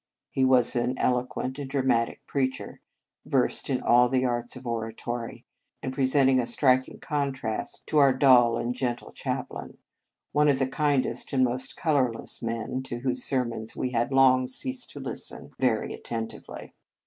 He 0.31 0.43
was 0.43 0.75
an 0.75 0.97
eloquent 0.97 1.59
and 1.59 1.69
dramatic 1.69 2.25
preacher, 2.25 2.81
versed 3.23 3.69
in 3.69 3.81
all 3.83 4.09
the 4.09 4.25
arts 4.25 4.55
of 4.55 4.65
oratory, 4.65 5.45
and 5.83 5.93
presenting 5.93 6.39
a 6.39 6.45
strik 6.47 6.89
ing 6.89 6.99
contrast 6.99 7.85
to 7.85 7.99
our 7.99 8.11
dull 8.11 8.57
and 8.57 8.73
gentle 8.73 9.09
80 9.09 9.09
in 9.09 9.09
Retreat 9.09 9.23
chaplain, 9.45 9.77
one 10.31 10.47
of 10.49 10.57
the 10.57 10.65
kindest 10.67 11.33
and 11.33 11.43
most 11.43 11.77
colourless 11.77 12.41
of 12.41 12.47
men, 12.47 12.81
to 12.81 13.01
whose 13.01 13.23
sermons 13.23 13.75
we 13.75 13.91
had 13.91 14.11
long 14.11 14.47
ceased 14.47 14.89
to 14.89 14.99
listen 14.99 15.51
very 15.59 15.93
at 15.93 16.03
tentively. 16.03 16.73